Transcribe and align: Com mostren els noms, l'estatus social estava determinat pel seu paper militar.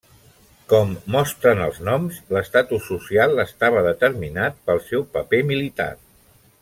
Com 0.71 0.93
mostren 1.15 1.59
els 1.65 1.77
noms, 1.89 2.17
l'estatus 2.37 2.87
social 2.93 3.43
estava 3.45 3.85
determinat 3.89 4.59
pel 4.71 4.83
seu 4.89 5.05
paper 5.19 5.43
militar. 5.53 5.93